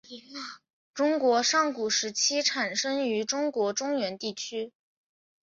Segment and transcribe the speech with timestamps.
[0.95, 4.73] 中国上古时期产生于中国中原地区。